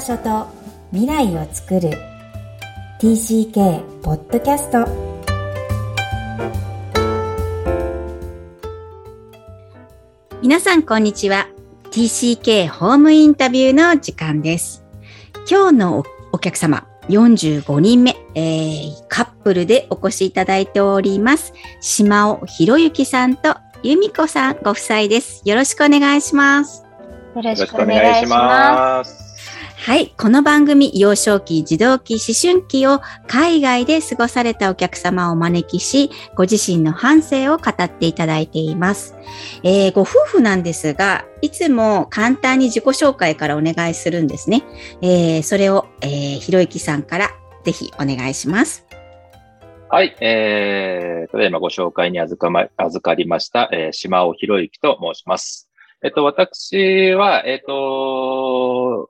[0.00, 0.46] 場所と
[0.92, 1.90] 未来をつくる。
[3.00, 4.86] TCK ポッドキャスト
[10.40, 11.48] 皆さんこんにちは。
[11.90, 14.82] TCK ホームインタビューの時間です。
[15.50, 21.52] 今日のお客様45人目、えー、カップルでお越しいただいております。
[21.82, 25.42] 島尾博之さんと由美子さんご夫妻です。
[25.44, 26.86] よろしくお願いします。
[27.36, 29.29] よろしくお願いします。
[29.82, 30.08] はい。
[30.08, 39.16] この番組、幼少期、児童期、思春期を海外で過ごされたお客様をお招きし、ご自身の反省を語っていただいています。
[39.64, 44.64] えー、ご夫婦なんですが、いつも簡単に自己紹介からお願いするんですね。
[45.00, 47.30] えー、それを、えー、ひろゆきさんから
[47.64, 48.86] ぜひお願いします。
[49.88, 50.14] はい。
[50.20, 55.70] えー、ただいまご紹介に預か,、ま、預かりました、えー、島尾ひろゆきと申します。
[56.02, 59.08] えっと、私は、えっと、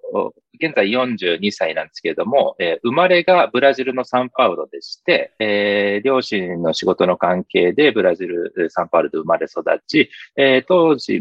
[0.60, 11.20] 現在42歳なんですけれども、えー、生まれがブラジルのサンパウロでして、えー、両親の仕事の関係でブラジル、サンパウロで生まれ育ち、えー、当時、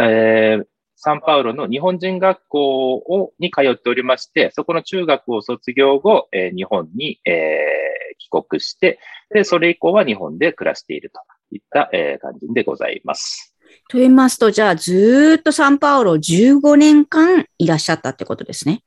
[0.00, 0.64] えー、
[0.96, 8.98] サンパウロの日本人学校をに通っておりまして、そこの中学を卒業後、えー、日本に、えー、帰国して、
[9.32, 11.20] で、それ以降は日本で暮らしていると
[11.52, 13.56] いった、えー、感じでございます。
[13.90, 18.82] と言いますと、じゃあずっとサンパウロ15年間いらっしゃったってことですね。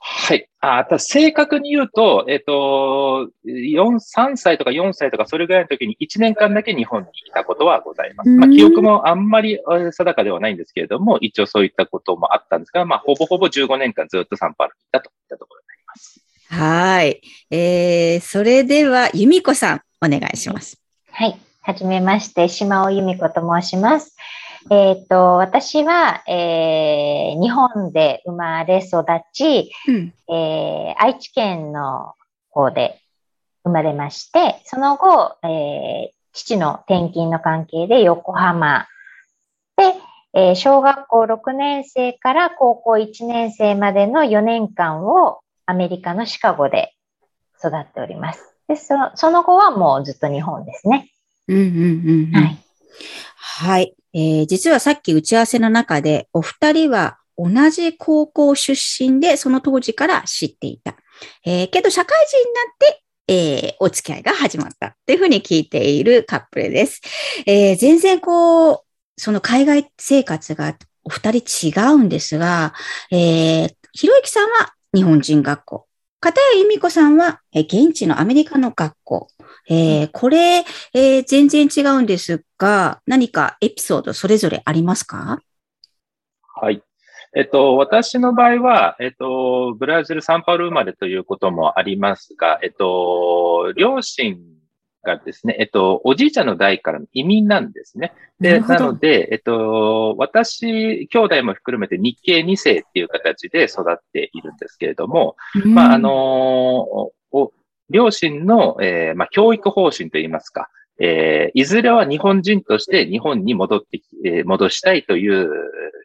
[0.00, 0.48] はい。
[0.60, 8.30] あ、た正確に言うと、えっ、ー、と、4、3歳とか4歳とかそれぐらいの時に1年間だけ日本にいたことはございます。
[8.30, 9.60] まあ、記憶もあんまり
[9.92, 16.20] 定かではないんですけれども、一応そういったこともあったんですが、まあ、ほぼほぼ15年間ずっとサンパウロにいたといったところになります。
[16.48, 17.20] はい。
[17.50, 20.80] えー、それでは、由美子さん、お願いします。
[21.12, 21.38] はい。
[21.60, 24.16] はじめまして、島尾由美子と申します。
[24.70, 32.14] えっ、ー、と、私は、えー、日本で生まれ育ち、うん、えー、愛知県の
[32.50, 33.00] 方で
[33.64, 38.86] 生まれまして、その後、えー、父の転勤の関係で横浜
[39.76, 39.94] で、
[40.34, 46.94] えー、小学校6年生から高校1年生までの4年間をアメリカのシカゴで
[47.58, 48.54] 育っております。
[48.68, 51.10] でそのその後はもうずっと日本ですね。
[51.48, 52.58] うんうんうん、はい。
[53.50, 53.94] はい。
[54.12, 60.96] えー、実はさっき打ち合わせの中で、お二人は同じ高校出身で、その当時から知っていた。
[61.44, 67.00] えー、けど社会人になって、えー、お付き合いが始まったっていうふうに聞いているカップルです。
[67.46, 68.80] えー、全然こう、
[69.16, 72.74] その海外生活がお二人違うんですが、
[73.10, 75.86] えー、ひろゆきさんは日本人学校。
[76.20, 79.28] 片谷由美子さんは、現地のアメリカの学校。
[79.70, 80.64] えー、これ、
[80.94, 85.42] えー、全然違うんですが、何かエピソードそれぞれありますか？
[86.60, 86.82] はい。
[87.36, 94.38] えっと、私の場合は、えっと、ブラジル・サンパウロ生まれということもありますが、えっと、両親
[95.04, 98.14] がですね、えっと、おじいちゃんの代からの移民なんですね。
[98.40, 105.36] で、なので、えっと、私、兄弟も含めて日系2世っていう形で育っているんですけれども、
[105.66, 107.10] まあ、あの、
[107.90, 110.68] 両親の、えー、まあ、教育方針といいますか、
[111.00, 115.50] えー、いずれは日本人として日本に戻ってき、えー、戻したいという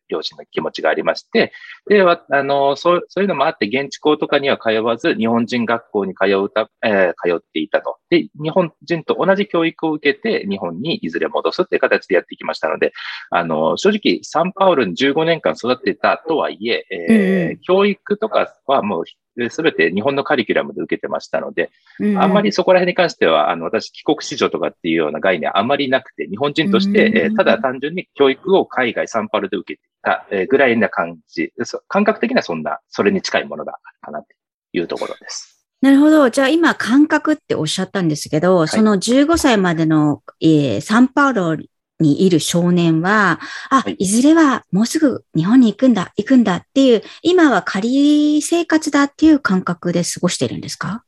[0.09, 1.51] 両親の気持ちがありまして、
[1.87, 7.97] で、あの、そう、そういうのもあって、現地校とかには通わず、日本人学校に通うた、えー、通っていたと。
[8.09, 12.93] で、日本人と同じ教育を受けて、日本にいずれ戻すっていう形でやってきましたので、
[13.29, 19.03] あの、正直、サンパウルに15年間育ってたとはいえ、えー、うん、教育とかはもう
[19.49, 31.51] すべて日本のカリキュラムで受けてましたので、うん、あんまりそこら辺に関しては、あの、私、帰国子女とかっていうような概念あんまりなくて、日本人として、うん、えー、ただ単純に教育を海外サンパルで受けていた、えー、ぐらいな感じ
[31.87, 34.27] 感覚的にはそんな、それに近いものがあるかなと
[34.73, 35.65] いうところです。
[35.81, 36.29] なるほど。
[36.29, 41.57] じゃあ今、感覚っておっしゃったんですけど、はい、その15歳までの、えー、サンパウロ
[41.99, 43.39] にいる少年は、
[43.69, 51.03] あ、はい、いずれはもうすぐ日本に行くんだ、行くんだっていう、今は仮生活だっていう感覚で過ごしてるんですか？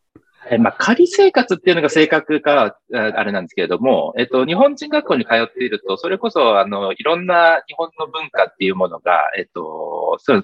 [0.52, 10.36] えまあ、仮生活っていうのが正確か、あれなんですけれども、えっと、日本人学校に通っていると、それこそ、あの、いろんな日本の文化っていうものが、えっと、そ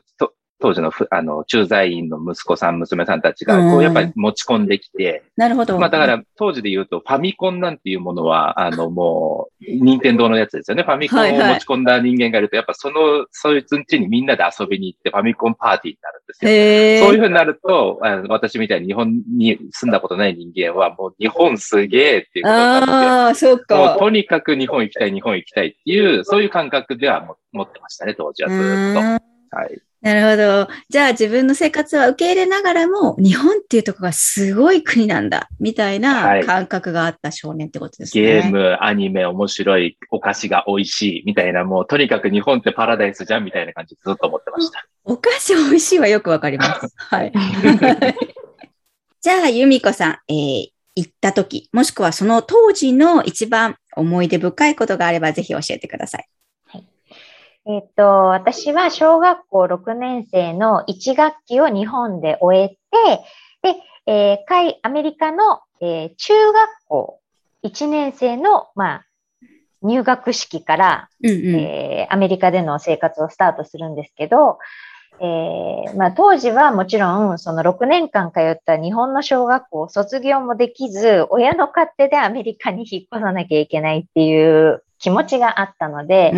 [0.62, 5.78] 当時のあの駐在員の息子さん、娘さんたちが、こう、やっぱり持ち込んできて、なるほど。
[5.80, 10.84] まあ、だから、当時で言うと、ファミコンなんていうものは、あの、もう、任天堂のやつですよね。
[10.84, 17.08] ファミコンを持ち込んだ人間がいると、やっぱその、そいつんちにみんなで遊びに行って、ファミコンパーティーになるんですよ。
[17.08, 23.76] そういうふうになると、あの私みたいに日本に住んだことない人間は、もう日本すげえっていうことになって、ああ、そうか。
[23.76, 28.60] もうとにかく日本行きたい、日本行きたいっていう、そういう感覚では持ってましたね、当時はずっ
[28.94, 29.58] と。
[29.58, 29.82] はい。
[30.02, 30.74] なるほど。
[30.90, 38.24] じゃあ自分の生活は受け入れながらも、日本っていうところがすごい国なんだ、みたいな感覚があった少年ってことですね。
[38.24, 44.84] はい、ゲーム、アニメ、面白い、お菓子が美味しい、みたいな、もうとにかく日本ってパラダイスじゃん、みたいな感じでずっと思ってました。
[45.04, 46.92] お菓子美味しいはよくわかります。
[46.96, 47.32] はい。
[49.22, 56.26] じゃあ、由美子さん、えー、行った時、もしくはその当時の一番思い出深いことがあれば、ぜひ教えてください。
[57.68, 63.24] えっ、と、私は小学校6年生の1学期を日本で終えて、
[63.62, 63.76] で、
[64.08, 67.20] えー、アメリカの、えー、中学校
[67.64, 69.06] 1年生の、まあ、
[69.84, 74.58] 入学式から、うんうん、えー、アメリカでの生活をスタートするんですけど、
[75.20, 86.32] えーまあ、当時はもちろんその6年間通った日本の小学校卒業もできず親の勝手でアメリカに引っ越さなきゃいけないっていう気持ちがあったので、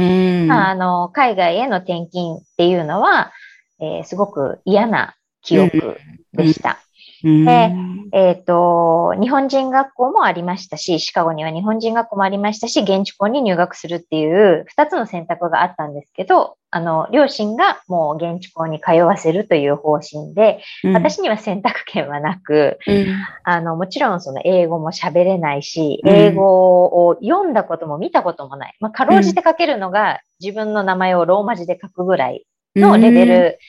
[0.48, 3.32] まあ、あの、海外への転勤っていうのは、
[3.80, 5.98] えー、すごく嫌な記憶
[6.34, 6.80] でした。
[7.24, 7.74] で、
[8.12, 23.08] えっ、ー、と、日本人学校もありましたし、シカゴには日本人学校もありましたし、現地校に入学するっていう二つの選択があったんですけど、あの、両親がもう現地校に通わせるという方針で、うん、私には選択権はなく、うん、
[23.44, 28.76] あの、もちろんその英語も喋れないし、英語を読んだことも見たこともない。
[28.80, 33.60] まあ、かろうじて書けるのが自分の名前をローマ字で書くぐらいのレベル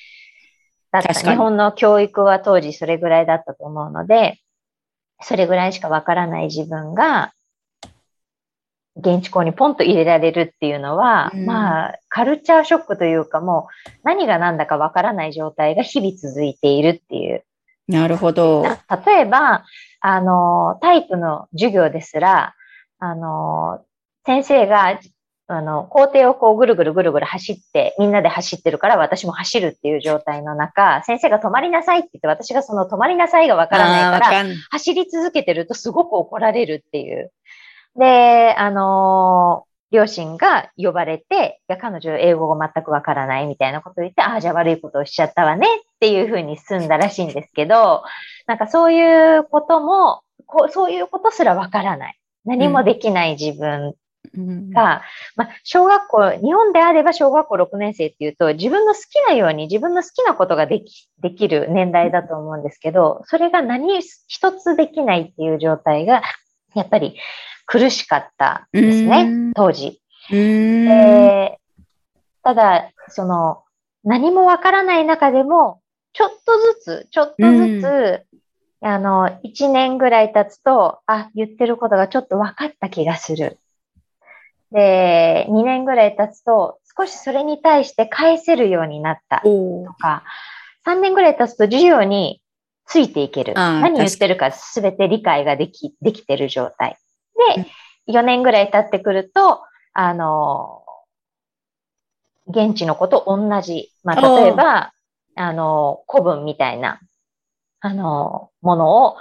[1.02, 1.30] だった。
[1.30, 4.38] 日本の教育は当時それぐらいだったと思うので、
[5.22, 7.32] それぐらいしかわからない自分が、
[8.96, 17.44] 現地校にポンと入れられるっていうのは、うん、まあ、カルチャーショックというかもう、何が何だかわからない状態が日々続いているっていう。
[17.88, 18.64] なるほど。
[19.06, 19.64] 例えば、
[20.00, 22.54] あの、体育の授業ですら、
[22.98, 23.84] あの、
[24.24, 24.98] 先生が
[25.56, 37.32] あの、校庭をこうぐるぐるぐるぐる走って、みんなで走ってるから私も走るっていう状態の中、先生が止まりなさいって言って私がその止まりなさいがわからないから、走り続けてるとすごく怒られるっていう。
[37.96, 48.02] で、あのー、両親が呼ばれて、いや、彼女英語が全くわからないみたいなことを言って、ああ、じゃあ悪いことをしちゃったわねっていうふうに済んだらしいんですけど、
[48.46, 52.18] なんかそういうことも、こうそういうことすらわからない。
[52.44, 53.94] 何もできない自分
[54.34, 55.02] が、
[55.36, 66.22] まあ、小学校、日本であれば小学校6年生っていうと、自分の好きなように自分の好きなことができ、できる年代だと思うんですけど、それが何一つできないっていう状態が、
[66.74, 67.16] やっぱり
[67.66, 70.00] 苦しかったんですね、当時。
[70.30, 71.82] えー、
[72.42, 73.62] ただ、その、
[74.02, 75.80] 何もわからない中でも、
[76.12, 78.26] ちょっとずつ、ちょっとずつ、
[78.80, 83.58] あの、1年ぐらい経つと、あ、言ってることがちょっと分かった気がする。
[84.72, 90.22] で、2年ぐらい経つと、少しそれに対して返せるようになったとか、
[90.86, 92.40] 3年ぐらい経つと授業に
[92.86, 93.54] ついていける。
[93.54, 96.96] 何言ってるかすべて理解ができ、できてる状態。
[97.56, 97.66] で、
[98.12, 99.62] 4年ぐらい経ってくると、
[99.92, 100.82] あの、
[102.46, 103.90] 現地のこと同じ。
[104.02, 104.92] まあ、例えば、
[105.36, 107.00] あの、古文みたいな、
[107.80, 109.16] あの、ものを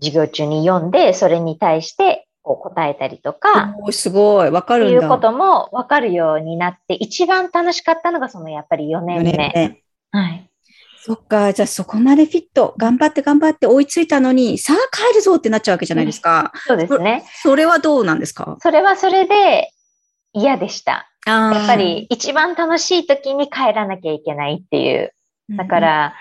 [0.00, 4.92] 授業中に読んで、それに対してこう答えたりとか、すごい、わかるんだ。
[4.94, 9.32] いうこともわかるようになって、一番楽しかったのがそのやっぱり4年目。
[9.32, 9.82] 年
[10.12, 10.46] 目はい。
[11.02, 16.52] そっか、じゃあそこまでフィット、頑張って頑張って追いついたのに、さあ帰るぞってなっちゃうわけじゃないですか。
[16.66, 17.50] そうですねそ。
[17.50, 18.56] それはどうなんですか？
[18.60, 19.70] それはそれで
[20.32, 21.10] 嫌でした。
[21.26, 25.14] やっぱり一番楽しい時に帰らなきゃいけないっていう。
[25.56, 26.14] だから、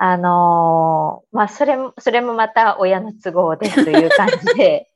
[0.00, 4.90] うん、あのー、まあ、それも、それもまた親の都合でという感じで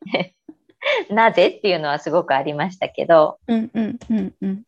[1.10, 3.38] なぜっていうのはすごくありましたけど。
[3.46, 4.62] うんうんうんうん。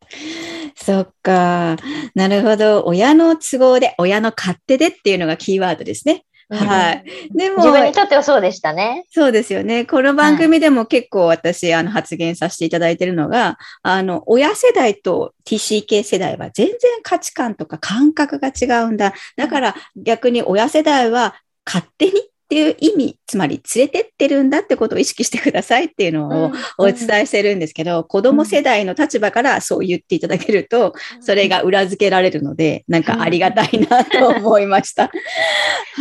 [0.75, 1.77] そっか。
[2.15, 2.85] なるほど。
[2.85, 6.25] 親の都合で、親の勝手でっていうのがキーワードですね。
[6.51, 7.05] はい。
[7.35, 9.05] でも、自分にとってはそうでしたね。
[9.11, 9.87] そうですよね。
[9.87, 19.15] この番組でも結構私、あの、発言させていただいているのが、あの、親世代と TCK 世代は全然価値観とか感覚が違うんだ。
[19.37, 22.13] だから逆に親世代は勝手に
[22.53, 35.11] っていう意味、つまり連れてってるんだってことを意識してくださいっていうのをお伝えしてるんですけど、うん、子供世代の立場からそう言っていただけると、それが裏付けられるので、なんかありがたいなと思いました。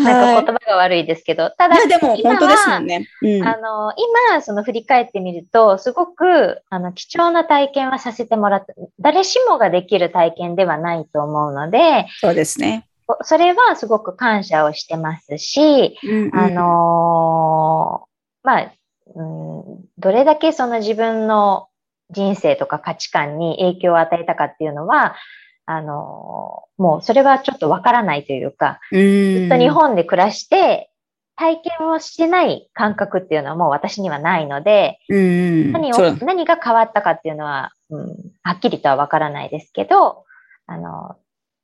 [0.03, 3.07] なんか言葉が悪いですけど、ただ、でも本当ですもんね。
[3.21, 3.93] うん、あの、
[4.27, 8.73] 今、その振り返ってみると、すごく、あの、貴重な体験はさせてもらった。
[8.99, 12.89] 誰しもができる体験ではないと思うので、そうですね。
[13.21, 18.73] それはすごく感謝をしてますし、うんうん、あのー、まあ、
[19.15, 21.67] うん、どれだけその自分の
[22.11, 25.15] 人生とか価値観に影響を与えたかっていうのは、
[25.65, 30.89] あの、もうそれはちょっとわからないというか、ずっと日本で暮らして、
[31.37, 38.07] 体験をしてない感覚っていうのはもう私にはないので、何を、何が変わったかっていうのは、うん、
[38.43, 40.25] はっきりとはわからないですけど、
[40.67, 41.15] あの、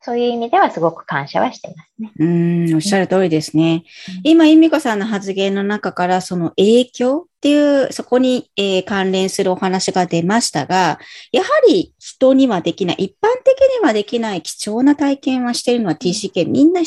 [0.01, 2.11] そういう意味ではすごく感謝はしていますね。
[2.19, 3.83] うん、おっしゃる通りですね。
[4.09, 10.99] うん、今、由美子さんの発言の中からその影響っていう、そこに、えー、関連するお話が出ましたが、
[11.31, 16.81] やはり人にはできない、一般的にはできない貴重な体験はしているのは TCK みんな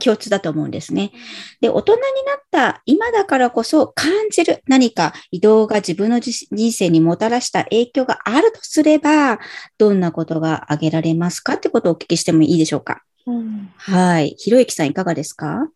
[0.00, 1.12] 共通だと思うんですね。
[1.60, 9.38] で、大人になった今だからこそ感じる何か移動が自分の人生にもたらした影響があるとすれば、
[9.78, 13.02] どんなことが挙げられますかってことをお聞きしてもいいでしょうか？
[13.26, 14.34] うん、はい。
[14.38, 15.68] ひろゆきさんいかがですか？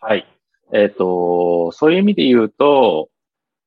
[0.00, 0.26] はい。
[0.72, 3.10] えっ、ー、と、そういう意味で言うと、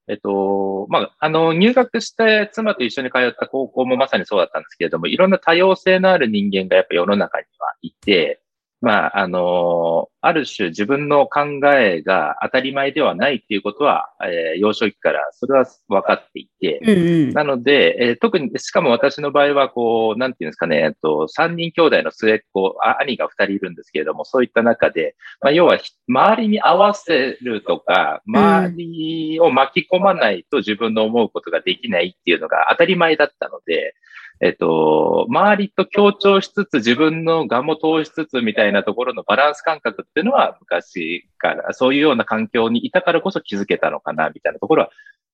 [0.08, 8.42] えっと、まあ、あの、入学して妻と一緒に通った高校もまさにそうだったんですけれども、いろんな多様性のある人間がやっぱ世の中にはいて、
[8.82, 16.94] まあ、あの、ある種自分の考えが当たり前ではないっていうことは、えー、幼少期からそれは分かっていて、うんう
[17.27, 33.96] ん、なので、えー、特に、しかも私の場合は、こう、なんていうんですかね、えっと、三人兄弟の末っ子、兄が二人いるんですけれども、そういった中で、まあ、要は、周りに合わせるとか、周りを巻き込まないと自分の思うことができないっていうのが当たり前だったので、
[34.42, 44.89] えっと、周りと協調しつつ自分の我も通しつつみたいなところのバランス感覚っていうのは昔からそういうような環境にいたからこそ気づけたのかなみたいなところは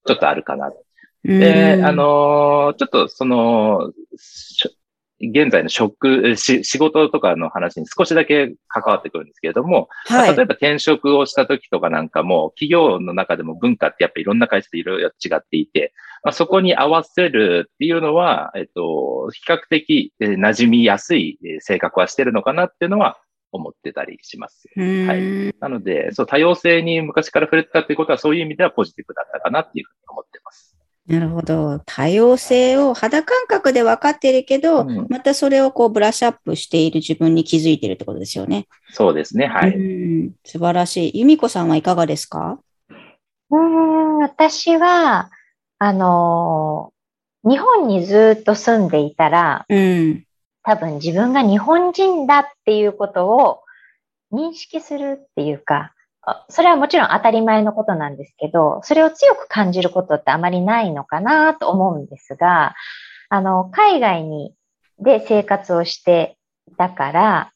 [0.05, 0.71] ちょっとあるかな。
[1.23, 3.91] で、あの、ちょっとその、
[5.29, 23.17] 現在の職、仕事とかの話に少しだけ関わってくるんですけれども、はい、例えば転職をした時とかなんかも、企業の中でも文化ってやっぱりいろんな会社でいろいろ違っていて、まあ、そこに合わせるっていうのは、えっと、比較的馴染みやすい性格はしてるのかなっていうのは
[23.51, 24.67] 思ってたりします。
[24.77, 25.55] はい。
[25.59, 30.70] なので、そう、多様性に昔から触れてたっていうことは、そういう意味ではポジティブだったかなっていうふうに思ってます。
[31.11, 31.81] なるほど。
[31.85, 38.67] 多様性を肌感覚で分かっているけど、うん、またそれをこうブラッシュアップしている自分に気づいているってことですよね。
[38.91, 39.47] そうですね。
[39.47, 39.75] はい。
[39.75, 41.19] うん素晴らしい。
[41.19, 42.59] 由美子さんはいかがですか？
[43.49, 45.29] うん、私は、
[45.79, 50.23] あのー、日本にずっと住んでいたら、うん、
[50.63, 53.59] 多分自分が日本人だっていうことを
[54.31, 55.93] 認識するっていうか、
[56.49, 62.75] それはもちろん当たり前のことなんですけど、それを強く感じることってあまりないのかなと思うんですが、
[63.29, 64.53] あの、海外に、
[64.99, 66.37] で生活をして
[66.71, 67.53] いたから、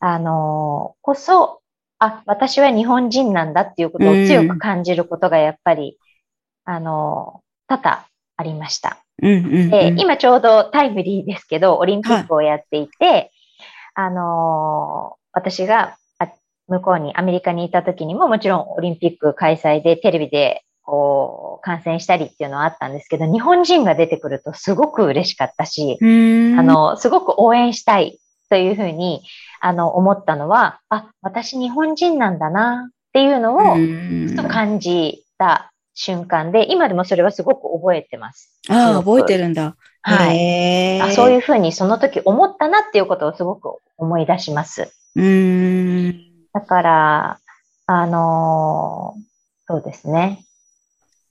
[0.00, 1.60] あの、こそ、
[2.00, 5.96] あ、私は日本人なんだっていうことを強く感じることがやっぱり、
[6.64, 8.06] あの、多々
[8.36, 8.98] ありました。
[9.20, 13.30] で今ちょうどタイムリーですけど、オリンピックをやっていて、はい、
[13.94, 15.96] あの、私が
[16.72, 28.18] 向こうに、アメリカにいた時にももちろんオリンピック開催でテレビでこう観戦したりっていうのはあったんですけど、日本人が出てくるとすごく嬉しかったし、あの、すごく応援したい
[28.50, 29.22] というふうに、
[29.60, 38.58] あの、思ったのは、あ、私日本人なんだなっていうのを、ふと感じた瞬間で、今でもそれはすごく覚えてます。
[38.68, 39.76] ああ、覚えてるんだ。
[40.02, 41.00] はい。
[41.00, 44.92] あそういうふうにその時思ったなっていうことをすごく思い出します。
[45.14, 45.24] うん。
[46.52, 47.38] だから、
[47.86, 49.22] あのー、
[49.66, 50.44] そうですね。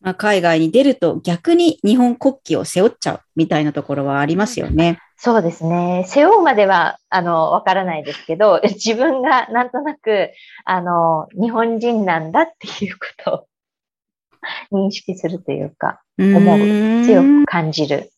[0.01, 4.99] まあ、海外に出ると逆に日本国旗を背負っちゃうみたいなところはありますよね。
[5.15, 6.03] そうですね。
[6.07, 10.31] 背負うまでは、あの、わからないですけど、 自分がなんとなく、
[10.65, 13.47] あの、日本人なんだっていうこと
[14.71, 18.11] を認識するというか、思う、強く感じる、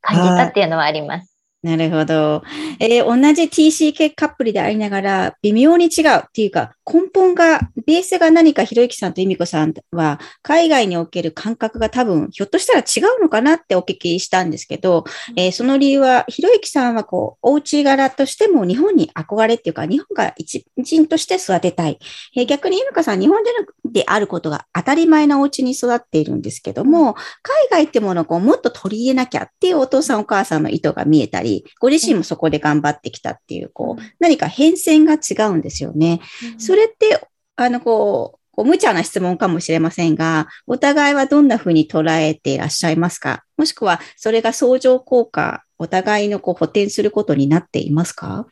[0.00, 1.33] 感じたっていうのはあります。
[1.64, 2.42] なるほど。
[2.78, 15.04] えー、同じ TCK カップルでありながら、微妙に違うっていうか、根本が、ベースが何かひろゆきさんと由美子さんは、海外における感覚が多分、ひょっとしたら違うのかなってお聞きしたんですけど、
[15.36, 21.98] えー、その理由は、ひろゆきさんはこう、お家柄としても日本に憧れっていうか、日本が一人として育てたい。
[22.36, 23.50] えー、逆に由美子さん、日本で
[23.86, 36.20] であることが当たり前なお家に育っているんですけども、海外ってものをこうもっと取り入れなきゃっていうお父さんお母さんの意図が見えたり、ご自身もそこで頑張ってきたっていう、こう、何か変遷が違うんですよね。
[36.58, 37.20] それって、
[37.56, 43.42] あの、こう、こう無茶な質問かもしれませんが、お互いはどんなふうに捉えていらっしゃいますか？
[43.56, 48.46] もしくは、それが相乗効果、お互いのこう補填することになっていますか？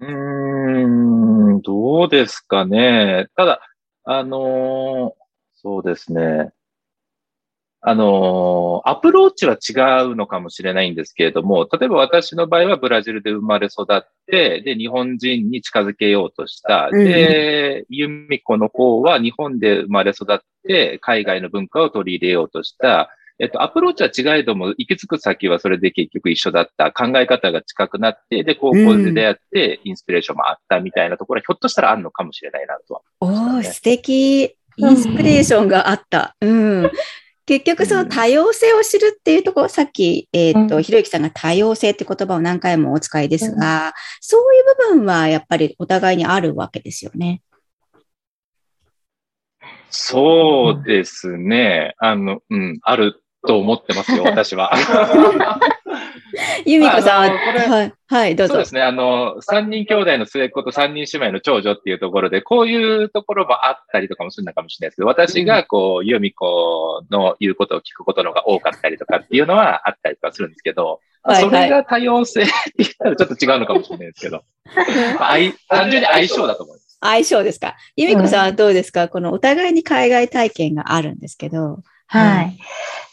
[0.00, 0.86] うー
[1.58, 3.28] ん、どうですかね。
[3.36, 3.60] ただ、
[4.02, 5.22] あのー、
[5.54, 6.50] そうですね。
[7.80, 16.90] あの、アプローチは違うのかもしれないんですけれども、例えば私の場合はブラジルで生まれ育って、で、日本人に近づけようとした。
[16.90, 23.10] で、ユミコの方は日本で生まれ育って、海外の文化を取り入れようとした。
[23.40, 26.90] えっと、アプローチは違えども、行き着く先はそれで結局一緒だった。
[26.90, 34.56] 考え方が近くなって、で、高校で出会って、インスピレーションもあったみたいなところは、ひょっとしたらあるのかもしれないなとは、ね、おー、素敵。
[34.80, 36.36] インスピレーションがあった。
[36.40, 36.90] うん。
[37.48, 47.40] 結局その多様性を知るっていうところ、さっき、えっ、ー、と、ひろゆきさんが多様性って言葉を何回もお使いですが、うん、そういう部分はやっぱりお互いにあるわけですよね。
[49.88, 51.94] そうですね。
[51.96, 54.72] あの、うん、あると思ってますよ、 私は。
[56.64, 58.54] 由美子さんは、はい、はい、どうぞ。
[58.54, 58.82] そうですね。
[58.82, 74.42] あの、三人兄弟の末っ子と三人姉妹の長女っていうところで、こういうところもあったりとかもするのかもしれないですけど、私がこう、由美子の言うことを聞くことのが多かったりとかっていうのはあったりとかするんですけど、はいはい、それが多様性って言ったらちょっと違うのかもしれないですけど、
[75.68, 76.98] 単純に相性だと思います。
[77.00, 77.76] 相性ですか？
[77.96, 81.80] 由美子さんはどうですか、うん、このお互いに海外体験があるんですけど。
[82.08, 82.58] はい。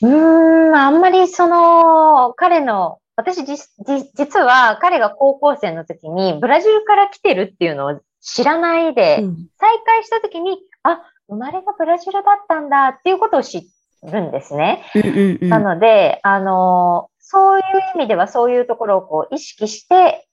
[0.01, 13.69] うん、ん、あんまりその、彼の私実は彼が高校生の時にブラジルから来てるっていうのを知らないで、うん、再会した時に、あ、生まれがブラジルだったんだっていうことを知
[14.03, 14.83] るんですね。
[15.41, 17.63] なので、あの、そういう
[17.95, 20.27] 意味ではそういうところをこう意識して、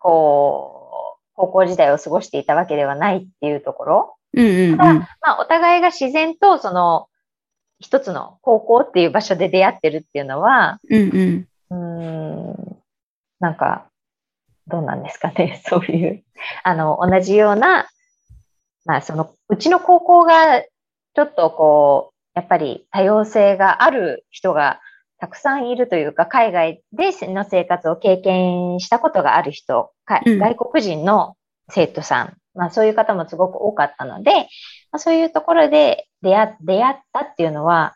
[0.00, 4.16] こう、高校時代を過ごしていたわけではないっていうところ。
[4.32, 7.06] うんうんうん、ただ、まあ、お互いが自然とその、
[7.84, 11.98] 一つの高校っていう場所で出会ってるっていうのは、うんうん。
[12.48, 12.76] うん、
[13.40, 13.88] なんか、
[14.68, 16.24] どうなんですかね、 そういう、
[16.62, 17.86] あの、同じような、
[18.86, 24.80] まあ、その、うちの高校が、ちょっとこう、やっぱり多様性がある人が
[25.18, 31.36] たくさんいるというか、海外での生活を経験したことがある人、外国人の
[31.68, 37.94] 生徒さん、まあそういう方もすごく多かったので、まあ、そういうところで出会出会ったっていうのは、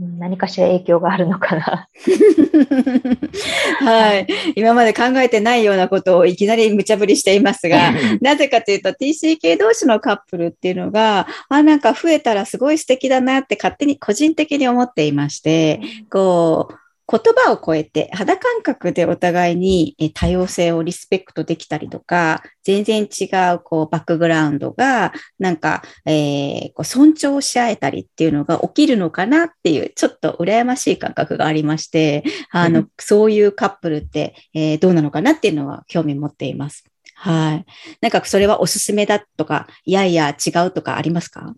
[0.00, 1.88] 何かしら影響があるのかな。
[3.80, 4.26] はい。
[4.56, 16.74] 今まで考えてないようなことをいきなり無茶ぶりしていますが、 なぜかというと TCK 同士のカップルっていうのが、あ、なんか増えたらすごい素敵だなって勝手に個人的に思っていまして、こう、
[17.06, 36.84] 言葉を超えて肌感覚でお互いに多様性をリスペクトできたりとか、全然違うこうバックグラウンドがなんか、えー、こう尊重し合えたりっていうのが起きるのかなっていうちょっと羨ましい感覚がありまして、あの、そういうカップルって、えー、どうなのかなっていうのは興味持っています。
[37.16, 37.66] はい。
[38.00, 41.54] なんかそれはおすすめだとか、いやいや違うとかありますか？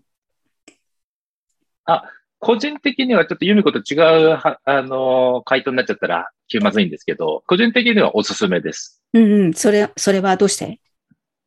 [1.85, 2.03] あ、
[2.39, 3.97] 個人的にはちょっと由美子と違
[4.33, 9.01] う、あの、回答になっちゃったら気まずいんですけど、個人的にはおすすめです。
[9.13, 9.53] うんうん。
[9.53, 10.79] それ、それはどうして？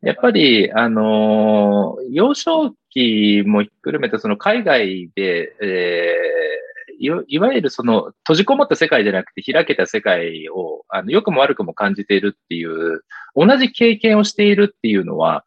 [0.03, 13.03] やっぱり、あの、幼少期もひっくるめて、その海外で、えー、いわゆるその閉じこもった世界じゃなくて開けた世界を、あの、良くも悪くも感じているっていう、
[13.37, 15.45] 同じ経験をしているっていうのは、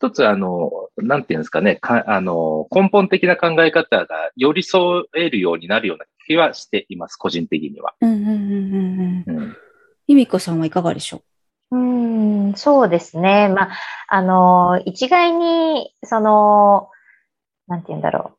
[0.00, 7.94] 一つあの、なんていうんですかね、かあの、根本的な考え方が寄り添えるようになるような気はしています、個人的には。
[8.00, 9.56] うんうんうんうん。
[10.06, 11.22] 由美子さんはいかがでしょ
[11.72, 11.76] う？
[11.76, 11.78] う
[12.50, 13.48] ん、そうですね。
[13.48, 16.90] まあ、あの、一概に、その、
[17.66, 18.38] なんて言うんだろう。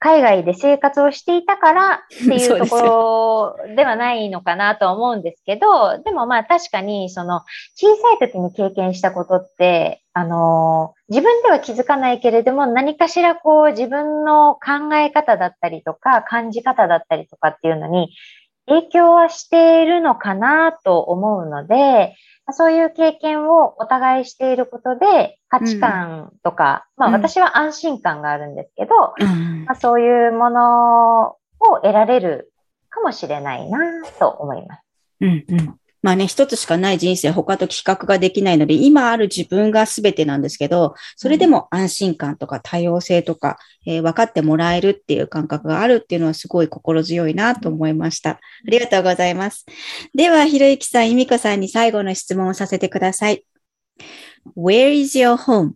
[0.00, 7.40] 海外で生活をしていたからっていうところではないのかなと思うんですけど、でもまあ確かにその
[7.74, 18.14] 小さい時に経験したことって、あの、自分では気づかないけれども何かしらこう自分の考え方だったりとか感じ方だったりとかっていうのに
[18.66, 22.16] 影響はしているのかなと思うので、
[22.52, 31.36] そういう経験をお互いしていることで、価値観とか、うん、まあ私は安心感があるんですけど、うん、まあ、そういうものを
[31.82, 32.52] 得られる
[32.88, 33.80] かもしれないな
[34.18, 34.82] と思います。
[35.20, 48.32] うんうんまあね、一つしかない人生、他と比較ができないので、今ある自分が全てなんですけど、それでも安心感とか多様性とか、えー、分かってもらえるっていう感覚があるっていうのはすごい心強いなと思いました。
[48.32, 49.64] ありがとうございます。
[50.14, 53.46] では、ひろゆきさん、いみこさんに最後の質問をさせてください。
[54.54, 55.72] Where is your home?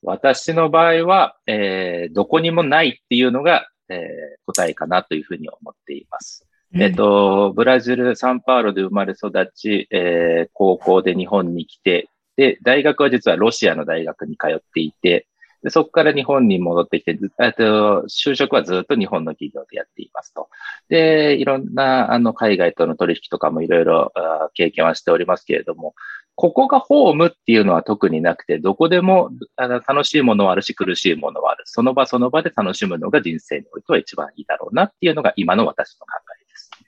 [0.00, 3.98] 私の場合は、えー、どこにもないっていうのが、えー、
[4.46, 6.48] 答えかなというふうに思っています。
[6.76, 15.28] えっと、ブラジル、サンパウロで生まれ育ち、えー、高校で日本に来て、で、大学は実はロシアの大学に通っていて、
[15.62, 20.50] でそこから日本に戻ってきて、えっと就職はずっと日本の企業でやっていますと。
[20.90, 24.12] で、いろんなあの海外との取引とかもいろいろ
[24.52, 25.94] 経験はしておりますけれども、
[26.34, 31.62] ここがホームっていうのは特になくて、どこでもあの楽しいものはあるし、苦しいものはある。
[31.64, 36.23] その場その場で楽しむのが人生においては一番いいだろうなっていうのが今の私の考。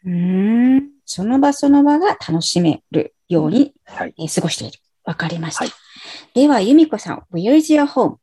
[0.07, 0.91] うん。
[1.05, 4.79] その場その場が楽しめるように、はい、えー、過ごしている。
[5.05, 5.65] わかりました。
[5.65, 5.73] はい、
[6.35, 8.17] では、由美子さん、Where is your home?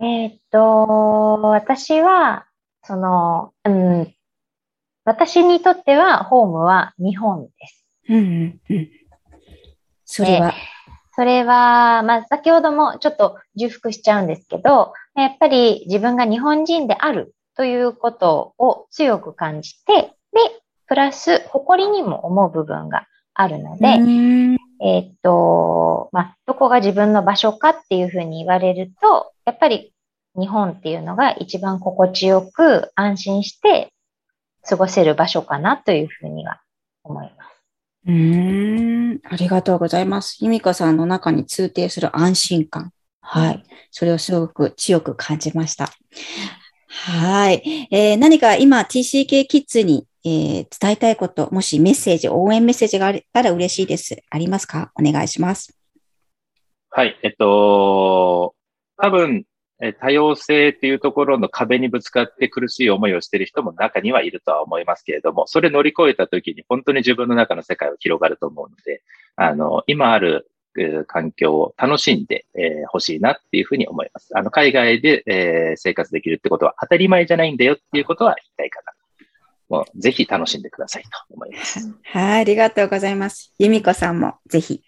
[0.00, 2.46] えー、っと、私は、
[2.82, 4.14] その、うん、
[5.04, 7.84] 私にとっては、ホームは日本です。
[8.08, 8.90] うん、うん、
[10.04, 10.54] それは？
[11.14, 20.12] それは、まあ、先ほどもちょっと重複しちゃうんですけど、やっぱり自分が日本人であるということを強く感じて、で、
[20.86, 23.98] プラス、誇りにも思う部分があるので、
[24.80, 29.92] えっと、まあ、どこが自分の場所かっていうふうに言われると、やっぱり
[30.38, 33.92] 日本っていうのが一番心地よく安心して
[34.62, 36.60] 過ごせる場所かなというふうには
[37.02, 37.58] 思います。
[38.06, 40.38] うん、ありがとうございます。
[40.44, 42.92] 由美子さんの中に通底する安心感。
[43.20, 43.64] はい。
[43.90, 45.90] それをすごく強く感じました。
[46.88, 47.88] はい。
[47.90, 54.22] えー、何か今 TCK キッズに、えー、伝えたいこと、もしメッセージ、応援メッセージがあったら嬉しいです。
[54.30, 54.90] ありますか？
[54.98, 55.78] お願いします。
[56.90, 57.18] はい。
[57.22, 58.54] えっと、
[58.96, 59.44] 多分、
[60.00, 69.02] 多様性っていうところの壁にぶつかって苦しい思いをしている人も中にはいるとは思いますけれども、それ乗り越えた時に本当に自分の中の世界は広がると思うので、
[69.36, 70.50] あの、今ある
[71.06, 74.36] 環境を楽しんでほ、えー、しいなっていうふうに思います。
[74.36, 78.92] あの、海外で、えー、生活できるってことは当たり前じゃないんだよっていうことは言いたいかな。
[79.68, 81.80] もうぜひ楽しんでくださいと思います。
[82.04, 83.52] はい、ありがとうございます。
[83.58, 84.82] 由美子さんもぜひ。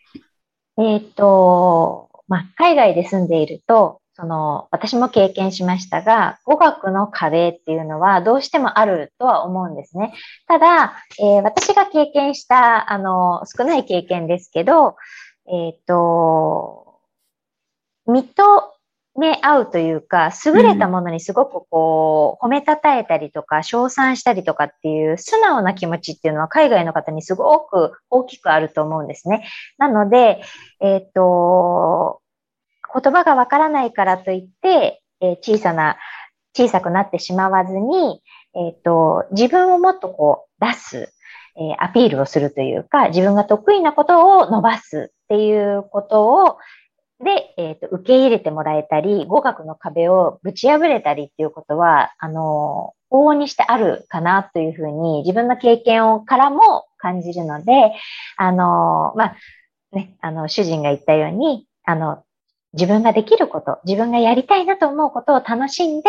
[0.78, 10.14] えっ、と、まあ、海外で住んでいると、その、私も経験しましたが、語学の壁っていうのはどうしてもあるとは思うんですね。
[10.46, 14.96] ただ、えー、私が経験した、あの、少ない経験ですけど、
[15.46, 17.00] えっ、ー、と、
[18.06, 18.24] 認
[19.18, 29.46] め合うというか、優れたものにすごくこう、褒めたたえたりとか、称賛したりとかっていう素直な気持ちっていうのは海外の方にすごく大きくあると思うんですね。
[29.78, 30.42] なので、
[30.80, 32.20] えっ、ー、と、
[32.92, 35.96] 言葉がわからないからといって、えー、小さな、
[36.56, 38.22] 小さくなってしまわずに、
[38.54, 41.12] えっ、ー、と、自分をもっとこう出す、
[41.60, 46.58] え、アピールをするというか、自分が得意なことを伸ばすっていうことを、
[47.22, 57.92] で、えっ、と、受け入れてもらえたり、語学の壁をぶち破れたりっていうことは、あの、往々にしてあるかなというふうに、自分の経験をからも感じるので、
[58.38, 59.36] あの、まあ、
[59.92, 62.22] ね、あの、主人が言ったように、あの、
[62.72, 66.08] 自分ができること、自分がやりたいなと思うことを楽しんで、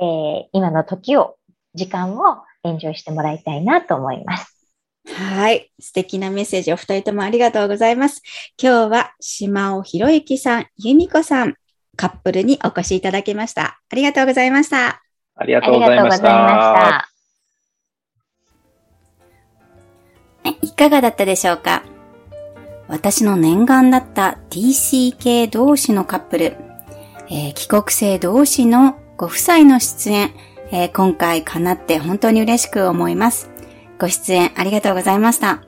[0.00, 1.36] えー、今の時を、
[1.74, 4.57] 時間をエンジョイしてもらいたいなと思います。
[5.14, 5.70] はい。
[5.80, 8.22] 素敵なメッセージお二人ともありがとうございます。
[8.60, 11.54] 今日は島尾博之さん、由美子さん、
[11.96, 13.80] カップルにお越しいただきました。
[13.90, 15.02] ありがとうございました。
[15.34, 17.08] ありがとうございました。
[20.62, 21.82] いかがだったでしょうか？
[22.88, 26.56] 私の念願だった TCK 同士のカップル、
[27.28, 30.32] えー、帰国生同士のご夫妻の出演、
[30.70, 33.50] えー、今回叶って本当に嬉しく思います。
[33.98, 35.62] ご出演ありがとうございました。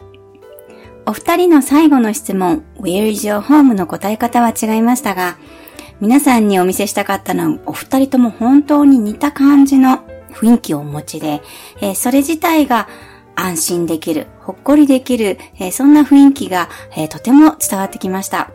[1.06, 3.74] お二人の最後の質問、Where is your home?
[3.74, 5.38] の答え方は違いましたが、
[6.00, 11.42] 皆さんにお見せしたかったのは、お二人とも本当に似た感じの雰囲気をお持ちで、
[11.80, 12.88] えー、それ自体が
[13.34, 18.52] 安心できる、ほっこりできる、えー、そんな雰囲気が、えー、とても伝わってきました。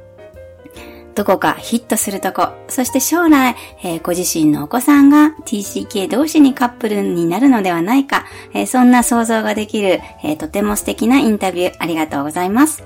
[1.15, 12.83] どこかヒットするとこ、そして将来、えー、ご自身のお子さんが TCK 同士にカップルになるのではないか、えー、そんな想像ができる、えー、とても素敵なインタビューありがとうございます。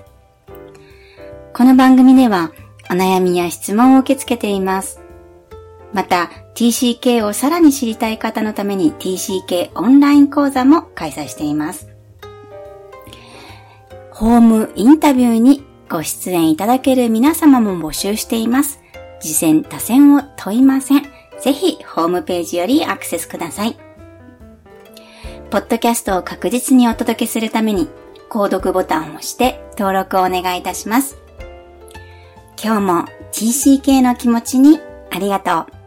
[1.54, 2.52] この番組では
[2.92, 5.02] お悩みや質問を受け付けています。
[5.92, 11.90] また、TCK をさらに知りたい方のために TCK オンライン講座も開催しています。
[14.12, 18.80] ホームインタビューにご出演いただける皆様も募集しています。
[19.20, 21.04] 次戦多戦を問いません。
[21.42, 23.76] ぜひホームページよりアクセスください。
[25.50, 27.88] ポッドキャストを確実にお届けするために、
[28.30, 31.18] 購読ボタンを押して登録をお願いいたします。
[32.64, 35.79] 今日も TCK の気持ちにありがとう。